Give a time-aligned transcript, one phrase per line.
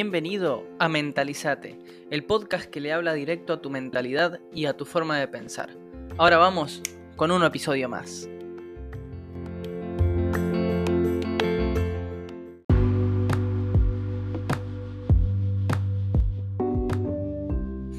[0.00, 1.76] Bienvenido a Mentalizate,
[2.12, 5.70] el podcast que le habla directo a tu mentalidad y a tu forma de pensar.
[6.18, 6.80] Ahora vamos
[7.16, 8.30] con un episodio más.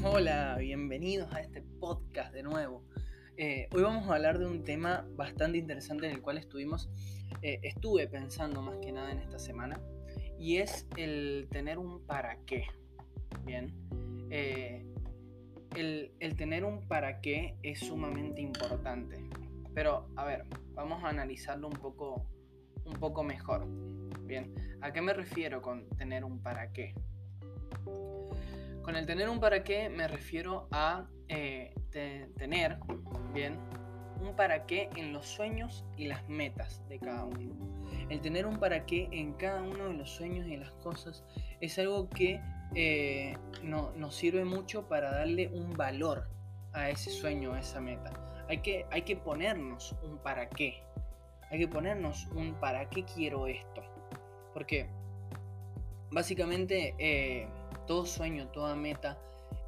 [0.02, 2.82] Hola, bienvenidos a este podcast de nuevo.
[3.36, 6.88] Eh, hoy vamos a hablar de un tema bastante interesante en el cual estuvimos,
[7.42, 9.78] eh, estuve pensando más que nada en esta semana
[10.40, 12.64] y es el tener un para qué.
[13.44, 13.72] Bien.
[14.30, 14.86] Eh,
[15.76, 19.22] el, tener un para qué es sumamente importante.
[19.74, 22.26] Pero, a ver, vamos a analizarlo un poco,
[22.84, 23.66] un poco mejor.
[24.22, 26.94] Bien, ¿a qué me refiero con tener un para qué?
[28.82, 32.78] Con el tener un para qué me refiero a eh, tener,
[33.34, 33.58] bien,
[34.20, 37.89] un para qué en los sueños y las metas de cada uno.
[38.10, 41.24] El tener un para qué en cada uno de los sueños y las cosas
[41.60, 42.40] es algo que
[42.74, 46.28] eh, nos sirve mucho para darle un valor
[46.72, 48.12] a ese sueño, a esa meta.
[48.48, 50.82] Hay que, hay que ponernos un para qué.
[51.50, 53.82] Hay que ponernos un para qué quiero esto.
[54.52, 54.88] Porque
[56.10, 57.48] básicamente eh,
[57.86, 59.18] todo sueño, toda meta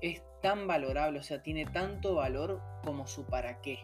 [0.01, 3.79] es tan valorable, o sea, tiene tanto valor como su para qué.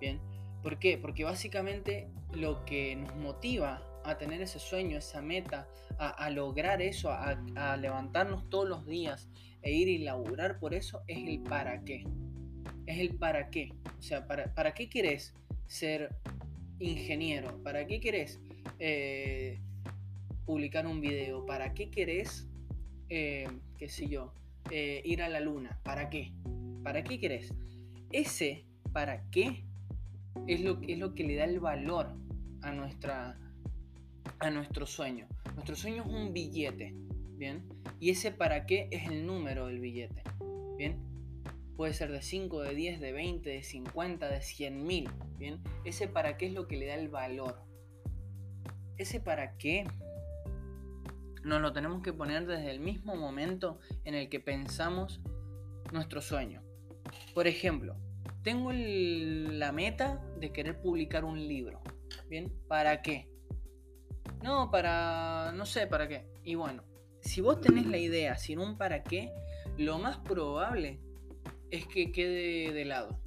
[0.00, 0.20] Bien,
[0.64, 0.96] ¿por qué?
[0.96, 7.10] Porque básicamente lo que nos motiva a tener ese sueño, esa meta, a, lograr eso,
[7.12, 9.28] a, levantarnos todos los días
[9.62, 12.04] e ir y laburar por eso, es el para qué.
[12.86, 13.72] Es el para qué.
[13.98, 15.34] O sea, ¿para, para qué quieres
[15.66, 16.16] ser
[16.78, 17.62] ingeniero?
[17.62, 18.40] ¿Para qué quieres
[18.78, 19.60] eh,
[20.46, 21.44] publicar un video?
[21.44, 22.48] ¿Para qué querés,
[23.10, 23.48] eh,
[23.78, 24.32] qué sé yo,
[24.70, 25.78] eh, ir a la luna?
[25.82, 26.32] ¿Para qué?
[26.82, 27.52] ¿Para qué querés?
[28.10, 29.64] Ese para qué
[30.46, 32.14] es lo, es lo que le da el valor
[32.62, 33.38] a, nuestra,
[34.38, 35.26] a nuestro sueño.
[35.54, 36.94] Nuestro sueño es un billete,
[37.36, 37.64] ¿bien?
[38.00, 40.22] Y ese para qué es el número del billete,
[40.76, 40.98] ¿bien?
[41.76, 45.60] Puede ser de 5, de 10, de 20, de 50, de 100 mil, ¿bien?
[45.84, 47.62] Ese para qué es lo que le da el valor.
[48.96, 49.84] Ese para qué
[51.42, 55.20] nos lo tenemos que poner desde el mismo momento en el que pensamos
[55.92, 56.62] nuestro sueño.
[57.34, 57.96] Por ejemplo,
[58.44, 61.80] tengo la meta de querer publicar un libro.
[62.28, 62.52] ¿Bien?
[62.68, 63.28] ¿Para qué?
[64.42, 65.52] No, para...
[65.56, 66.26] no sé para qué.
[66.44, 66.84] Y bueno,
[67.20, 69.32] si vos tenés la idea sin un para qué,
[69.78, 71.00] lo más probable
[71.70, 73.18] es que quede de lado.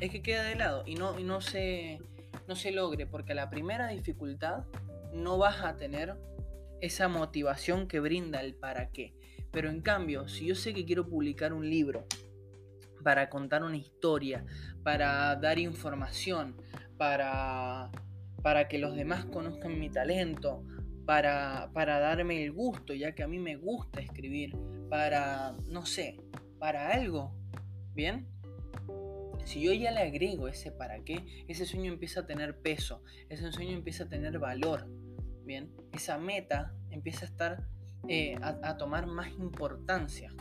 [0.00, 1.98] Es que quede de lado y no, y no, se,
[2.46, 4.64] no se logre, porque a la primera dificultad
[5.14, 6.14] no vas a tener
[6.82, 9.14] esa motivación que brinda el para qué.
[9.50, 12.06] Pero en cambio, si yo sé que quiero publicar un libro
[13.02, 14.44] para contar una historia,
[14.82, 16.56] para dar información,
[16.96, 17.90] para,
[18.42, 20.64] para que los demás conozcan mi talento,
[21.04, 24.56] para, para darme el gusto, ya que a mí me gusta escribir,
[24.88, 26.20] para, no sé,
[26.58, 27.34] para algo,
[27.94, 28.28] ¿bien?
[29.44, 33.50] Si yo ya le agrego ese para qué, ese sueño empieza a tener peso, ese
[33.50, 34.86] sueño empieza a tener valor,
[35.44, 35.74] ¿bien?
[35.92, 37.66] Esa meta empieza a estar,
[38.08, 40.32] eh, a tomar más importancia.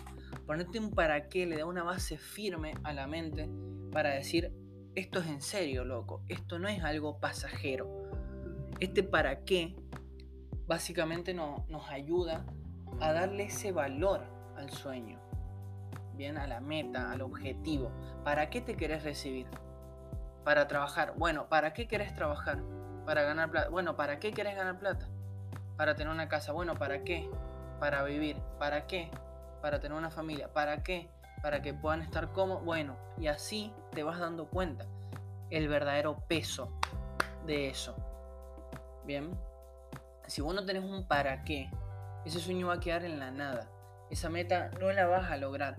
[0.45, 3.49] Ponerte un para qué le da una base firme a la mente
[3.91, 4.53] para decir,
[4.95, 8.09] esto es en serio, loco, esto no es algo pasajero.
[8.79, 9.75] Este para qué
[10.67, 12.45] básicamente nos ayuda
[12.99, 14.23] a darle ese valor
[14.55, 15.19] al sueño,
[16.15, 17.91] bien, a la meta, al objetivo.
[18.23, 19.47] ¿Para qué te querés recibir?
[20.43, 21.13] Para trabajar.
[21.17, 22.61] Bueno, ¿para qué querés trabajar?
[23.05, 23.69] Para ganar plata.
[23.69, 25.07] Bueno, ¿para qué querés ganar plata?
[25.77, 26.51] Para tener una casa.
[26.51, 27.29] Bueno, ¿para qué?
[27.79, 28.37] Para vivir.
[28.59, 29.11] ¿Para qué?
[29.61, 30.51] Para tener una familia.
[30.51, 31.09] ¿Para qué?
[31.41, 34.85] Para que puedan estar como Bueno, y así te vas dando cuenta
[35.49, 36.71] el verdadero peso
[37.45, 37.95] de eso.
[39.05, 39.31] Bien.
[40.27, 41.69] Si vos no tenés un para qué,
[42.25, 43.69] ese sueño va a quedar en la nada.
[44.09, 45.77] Esa meta no la vas a lograr.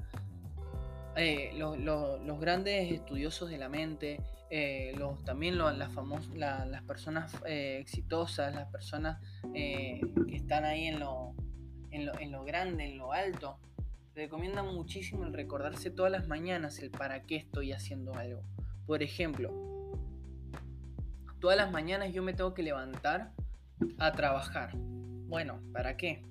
[1.17, 8.55] Eh, los, grandes estudiosos de la mente, eh, los, también las, las personas eh, exitosas,
[8.55, 9.21] las personas
[9.53, 11.35] que están ahí en lo,
[11.91, 13.59] en lo, en lo grande, en lo alto,
[14.15, 18.43] recomienda muchísimo el recordarse todas las mañanas el para qué estoy haciendo algo.
[18.87, 19.51] Por ejemplo,
[21.41, 23.33] todas las mañanas yo me tengo que levantar
[23.99, 24.73] a trabajar.
[24.75, 26.25] Bueno, ¿para qué?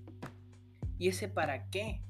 [0.97, 2.01] Y ese para qué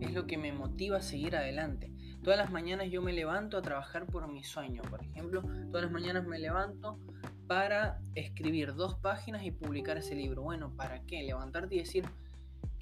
[0.00, 1.92] es lo que me motiva a seguir adelante.
[2.22, 4.82] Todas las mañanas yo me levanto a trabajar por mi sueño.
[4.82, 6.98] Por ejemplo, todas las mañanas me levanto
[7.46, 10.42] para escribir dos páginas y publicar ese libro.
[10.42, 11.22] Bueno, ¿para qué?
[11.22, 12.04] Levantarte y decir,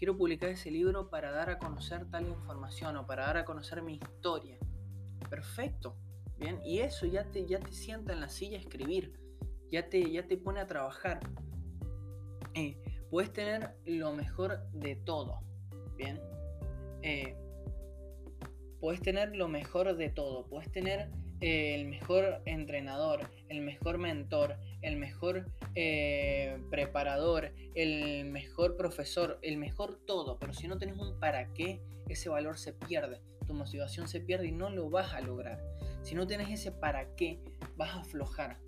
[0.01, 3.83] quiero publicar ese libro para dar a conocer tal información o para dar a conocer
[3.83, 4.57] mi historia.
[5.29, 5.95] Perfecto,
[6.39, 9.13] bien, y eso ya te, ya te sienta en la silla a escribir,
[9.71, 11.21] ya te, ya te pone a trabajar.
[12.55, 15.43] Eh, puedes tener lo mejor de todo,
[15.99, 16.19] Bien.
[17.03, 17.37] Eh,
[18.81, 20.47] puedes tener lo mejor de todo.
[20.47, 21.11] Puedes tener
[21.43, 29.57] eh, el mejor entrenador, el mejor mentor, el mejor eh, preparador, el mejor profesor, el
[29.57, 30.39] mejor todo.
[30.39, 33.21] Pero si no tienes un para qué, ese valor se pierde.
[33.47, 35.61] Tu motivación se pierde y no lo vas a lograr.
[36.03, 37.41] Si no tienes ese para qué,
[37.77, 38.59] vas a aflojar.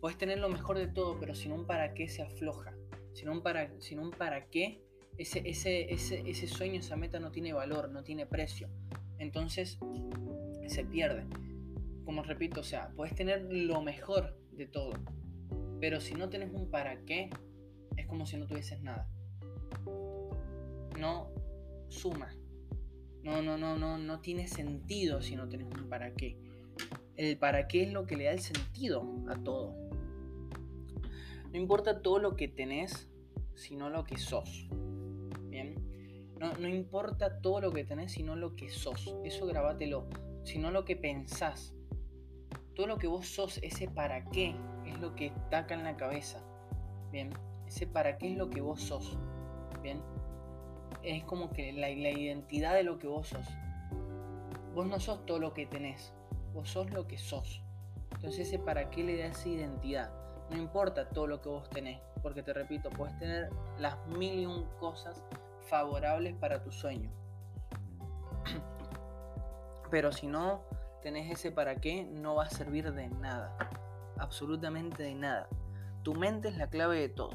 [0.00, 2.74] Puedes tener lo mejor de todo, pero sin un para qué se afloja.
[3.12, 4.82] Sin un para, sin un para qué,
[5.18, 8.68] ese, ese, ese, ese sueño, esa meta no tiene valor, no tiene precio.
[9.18, 9.78] Entonces
[10.66, 11.26] se pierde.
[12.04, 14.92] Como repito, o sea, puedes tener lo mejor de todo,
[15.80, 17.30] pero si no tienes un para qué,
[17.96, 19.08] es como si no tuvieses nada.
[20.98, 21.32] No
[21.88, 22.34] suma.
[23.22, 26.38] No, no, no, no, no tiene sentido si no tienes un para qué.
[27.16, 29.74] El para qué es lo que le da el sentido a todo.
[31.52, 33.10] No importa todo lo que tenés,
[33.54, 34.68] sino lo que sos.
[35.48, 35.74] Bien.
[36.38, 39.14] No, no importa todo lo que tenés, sino lo que sos.
[39.24, 40.08] Eso grabátelo.
[40.44, 41.74] Sino lo que pensás.
[42.74, 44.54] Todo lo que vos sos, ese para qué,
[45.00, 46.40] lo que taca en la cabeza.
[47.10, 47.30] Bien.
[47.66, 49.18] Ese para qué es lo que vos sos.
[49.82, 50.02] Bien.
[51.02, 53.46] Es como que la, la identidad de lo que vos sos.
[54.74, 56.12] Vos no sos todo lo que tenés.
[56.52, 57.62] Vos sos lo que sos.
[58.12, 60.10] Entonces ese para qué le da esa identidad.
[60.50, 64.46] No importa todo lo que vos tenés, porque te repito, puedes tener las mil y
[64.46, 65.24] un cosas
[65.68, 67.10] favorables para tu sueño.
[69.90, 70.62] Pero si no
[71.02, 73.56] tenés ese para qué, no va a servir de nada.
[74.20, 75.48] Absolutamente de nada.
[76.02, 77.30] Tu mente es la clave de todo.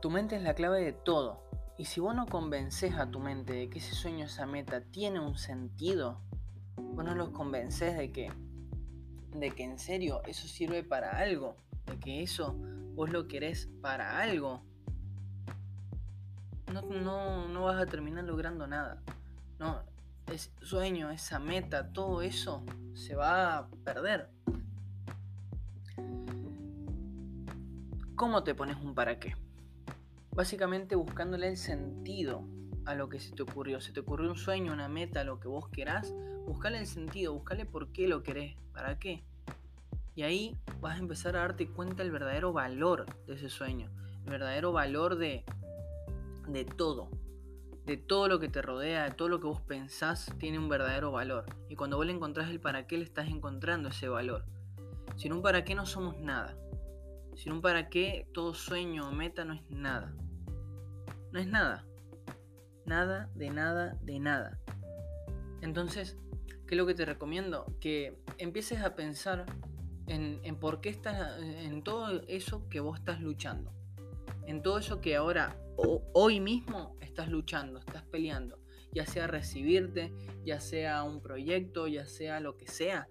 [0.00, 1.42] Tu mente es la clave de todo.
[1.78, 5.20] Y si vos no convences a tu mente de que ese sueño, esa meta tiene
[5.20, 6.20] un sentido,
[6.76, 8.32] vos no los convences de que
[9.32, 12.56] de que en serio eso sirve para algo, de que eso
[12.94, 14.62] vos lo querés para algo,
[16.72, 19.02] no, no, no vas a terminar logrando nada.
[19.58, 19.82] No,
[20.32, 22.64] ese sueño, esa meta, todo eso
[22.94, 24.28] se va a perder.
[28.14, 29.36] ¿Cómo te pones un para qué?
[30.32, 32.44] Básicamente buscándole el sentido
[32.86, 33.80] a lo que se te ocurrió.
[33.80, 36.14] Se te ocurrió un sueño, una meta, lo que vos querás,
[36.46, 39.24] buscale el sentido, buscale por qué lo querés, para qué.
[40.14, 43.90] Y ahí vas a empezar a darte cuenta el verdadero valor de ese sueño,
[44.24, 45.44] el verdadero valor de,
[46.48, 47.10] de todo,
[47.86, 51.12] de todo lo que te rodea, de todo lo que vos pensás, tiene un verdadero
[51.12, 51.46] valor.
[51.68, 54.44] Y cuando vos le encontrás el para qué, le estás encontrando ese valor.
[55.14, 56.58] Sin un para qué no somos nada.
[57.36, 60.12] Sin un para qué, todo sueño o meta no es nada.
[61.30, 61.86] No es nada.
[62.86, 64.58] Nada, de nada, de nada.
[65.60, 66.18] Entonces,
[66.66, 67.66] ¿qué es lo que te recomiendo?
[67.80, 69.46] Que empieces a pensar
[70.08, 73.72] en, por qué estás, en todo eso que vos estás luchando.
[74.44, 78.58] En todo eso que ahora, hoy mismo, estás luchando, estás peleando.
[78.92, 80.12] Ya sea recibirte,
[80.44, 83.08] ya sea un proyecto, ya sea lo que sea.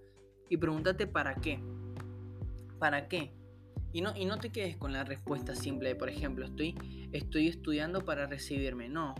[0.49, 1.59] Y pregúntate para qué.
[2.79, 3.33] ¿Para qué?
[3.93, 6.75] Y no, y no te quedes con la respuesta simple de, por ejemplo, estoy,
[7.11, 8.89] estoy estudiando para recibirme.
[8.89, 9.15] No,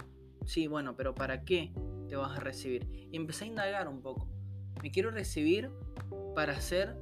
[0.45, 1.71] Sí, bueno, pero ¿para qué
[2.07, 2.88] te vas a recibir?
[3.12, 4.27] Y empecé a indagar un poco.
[4.83, 5.71] Me quiero recibir
[6.36, 6.95] para ser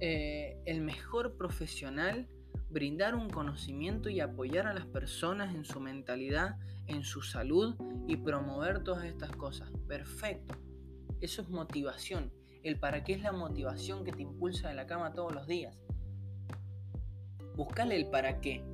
[0.00, 2.28] eh, el mejor profesional,
[2.70, 7.76] brindar un conocimiento y apoyar a las personas en su mentalidad, en su salud
[8.06, 9.70] y promover todas estas cosas.
[9.86, 10.56] Perfecto.
[11.20, 12.32] Eso es motivación.
[12.62, 15.78] El para qué es la motivación que te impulsa de la cama todos los días.
[17.56, 18.64] Buscale el para qué.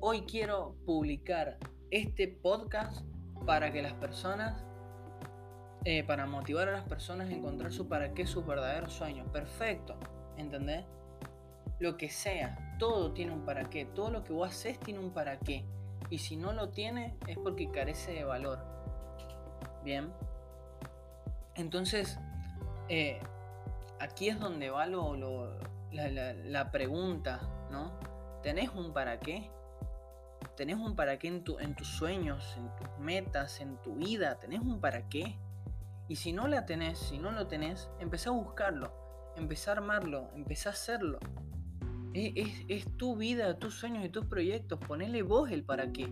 [0.00, 1.58] Hoy quiero publicar
[1.90, 3.04] este podcast
[3.46, 4.64] para que las personas,
[5.84, 9.28] eh, para motivar a las personas a encontrar su para qué, sus verdaderos sueños.
[9.32, 9.98] Perfecto,
[10.36, 10.84] ¿entendés?
[11.80, 15.12] Lo que sea, todo tiene un para qué, todo lo que vos haces tiene un
[15.12, 15.64] para qué.
[16.08, 18.58] Y si no lo tiene es porque carece de valor.
[19.84, 20.12] Bien.
[21.54, 22.18] Entonces,
[22.88, 23.20] eh,
[24.00, 25.14] aquí es donde va lo,
[25.92, 27.92] la, pregunta, ¿no?
[28.42, 29.48] ¿Tenés un para qué?
[30.56, 34.60] tenés un para qué en, en tus sueños, en tus metas, en tu vida, tenés
[34.60, 35.36] un para qué.
[36.08, 38.92] Y si no la tenés, si no lo tenés, empezá a buscarlo,
[39.36, 41.18] empezá a armarlo, empezá a hacerlo.
[42.12, 46.08] Es, tu vida, tus sueños y tus proyectos, ponele vos el para qué.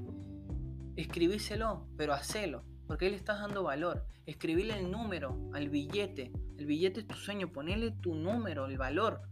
[0.97, 4.05] Escribíselo, pero hacelo, porque ahí le estás dando valor.
[4.25, 6.31] Escribile el número al billete.
[6.57, 9.23] El billete es tu sueño, ponele tu número, el valor.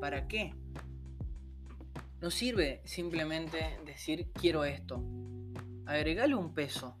[0.00, 0.54] ¿Para qué?
[2.20, 5.02] No sirve simplemente decir quiero esto.
[5.86, 6.96] Agregale un peso.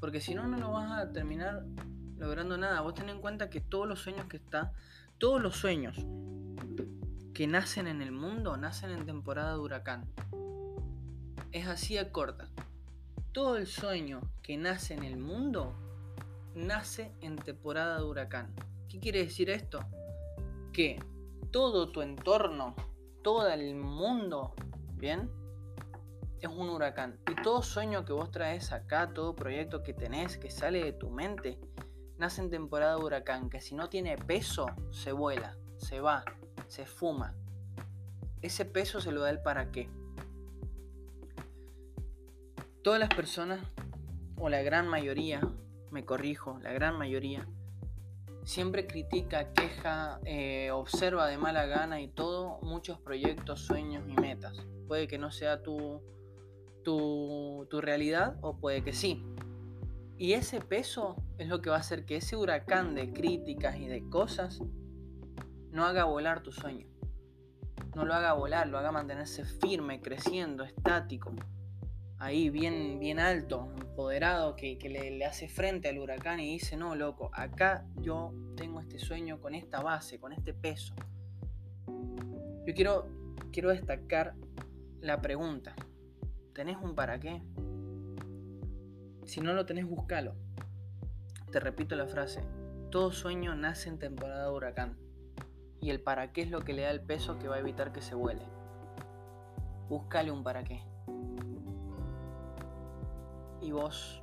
[0.00, 1.64] Porque si no, no lo vas a terminar
[2.16, 2.80] logrando nada.
[2.80, 4.72] Vos ten en cuenta que todos los sueños que está,
[5.18, 6.04] todos los sueños
[7.36, 10.10] que nacen en el mundo, nacen en temporada de huracán.
[11.52, 12.48] Es así de corta.
[13.32, 15.74] todo el sueño que nace en el mundo
[16.54, 18.54] nace en temporada de huracán.
[18.88, 19.80] ¿Qué quiere decir esto?
[20.72, 20.98] Que
[21.50, 22.74] todo tu entorno,
[23.22, 24.54] todo el mundo,
[24.94, 25.30] ¿bien?
[26.40, 27.20] Es un huracán.
[27.30, 31.10] Y todo sueño que vos traes acá, todo proyecto que tenés, que sale de tu
[31.10, 31.60] mente,
[32.16, 36.24] nace en temporada de huracán, que si no tiene peso, se vuela, se va,
[36.68, 37.34] se fuma.
[38.42, 39.88] Ese peso se lo da el para qué.
[42.82, 43.60] Todas las personas,
[44.36, 45.40] o la gran mayoría,
[45.90, 47.46] me corrijo, la gran mayoría,
[48.44, 54.56] siempre critica, queja, eh, observa de mala gana y todo muchos proyectos, sueños y metas.
[54.86, 56.00] Puede que no sea tu,
[56.84, 59.24] tu, tu realidad o puede que sí.
[60.16, 63.86] Y ese peso es lo que va a hacer que ese huracán de críticas y
[63.86, 64.62] de cosas
[65.76, 66.86] no haga volar tu sueño.
[67.94, 71.34] No lo haga volar, lo haga mantenerse firme, creciendo, estático.
[72.18, 77.30] Ahí bien, bien alto, empoderado, que, le, hace frente al huracán y dice, no, loco,
[77.34, 80.94] acá yo tengo este sueño con esta base, con este peso.
[82.66, 83.06] Yo quiero,
[83.52, 84.34] quiero destacar
[85.02, 85.76] la pregunta.
[86.54, 87.42] ¿Tenés un para qué?
[89.26, 90.36] Si no lo tenés, búscalo.
[91.52, 92.40] Te repito la frase.
[92.90, 95.05] Todo sueño nace en temporada de huracán.
[95.80, 97.92] Y el para qué es lo que le da el peso que va a evitar
[97.92, 98.42] que se vuele.
[99.88, 100.82] Búscale un para qué.
[103.60, 104.22] Y vos,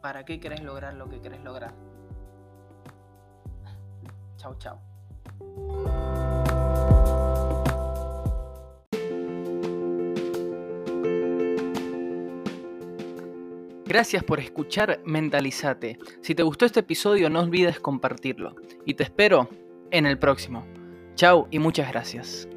[0.00, 1.74] ¿para qué querés lograr lo que querés lograr?
[4.36, 4.80] Chao, chao.
[13.86, 15.98] Gracias por escuchar Mentalizate.
[16.20, 18.56] Si te gustó este episodio no olvides compartirlo.
[18.84, 19.48] Y te espero
[19.94, 20.66] en el próximo.
[21.14, 22.48] Chao y muchas gracias.